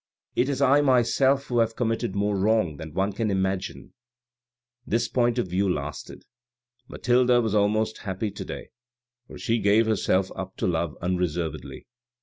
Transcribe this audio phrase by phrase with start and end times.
[0.35, 3.93] It is I myself who have committed more wrong than one can imagine."
[4.83, 6.23] This point of view lasted.
[6.87, 8.69] Mathilde was almost happy to day,
[9.27, 11.85] for she gave herself up to love unreservedly.